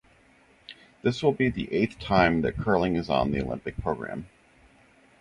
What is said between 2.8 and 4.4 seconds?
is on the Olympic program.